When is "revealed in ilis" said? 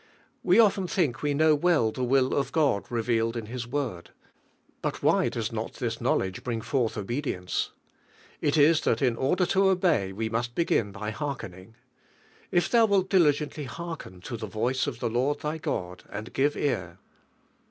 2.89-3.67